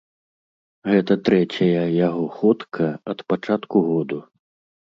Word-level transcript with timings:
Гэта 0.91 1.17
трэцяя 1.29 1.83
яго 2.07 2.25
ходка 2.39 2.89
ад 3.15 3.19
пачатку 3.33 3.77
году. 3.93 4.19